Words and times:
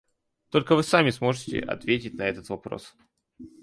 Только 0.49 0.75
вы 0.75 0.81
сами 0.81 1.11
сможете 1.11 1.59
ответить 1.59 2.15
на 2.15 2.23
этот 2.23 2.49
вопрос. 2.49 2.95